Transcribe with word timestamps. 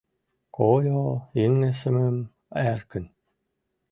Кольо 0.55 1.03
йыҥысымым 1.39 2.17
эркын... 2.71 3.05